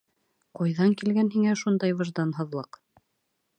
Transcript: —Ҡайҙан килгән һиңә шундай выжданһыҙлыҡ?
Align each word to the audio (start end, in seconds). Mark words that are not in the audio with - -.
—Ҡайҙан 0.59 0.95
килгән 1.01 1.29
һиңә 1.35 1.53
шундай 1.63 1.95
выжданһыҙлыҡ? 2.01 2.83